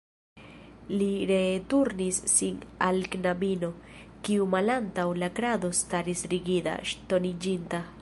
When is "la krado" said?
5.25-5.75